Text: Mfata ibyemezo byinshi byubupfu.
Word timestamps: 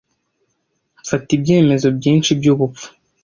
Mfata 1.01 1.29
ibyemezo 1.37 1.87
byinshi 1.97 2.29
byubupfu. 2.39 2.85